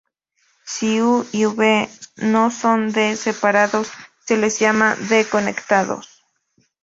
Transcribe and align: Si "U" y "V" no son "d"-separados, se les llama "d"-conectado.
Si 0.65 0.99
"U" 0.99 1.27
y 1.31 1.45
"V" 1.45 1.87
no 2.23 2.49
son 2.49 2.91
"d"-separados, 2.91 3.91
se 4.25 4.35
les 4.35 4.57
llama 4.59 4.95
"d"-conectado. 4.95 6.01